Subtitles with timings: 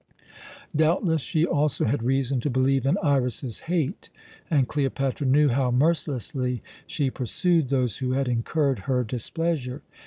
[0.75, 4.09] Doubtless she also had reason to believe in Iras's hate,
[4.49, 9.83] and Cleopatra knew how mercilessly she pursued those who had incurred her displeasure.